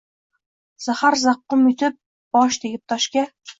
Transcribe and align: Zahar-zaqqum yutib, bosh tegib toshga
Zahar-zaqqum 0.85 1.69
yutib, 1.73 2.01
bosh 2.41 2.61
tegib 2.67 2.85
toshga 2.95 3.29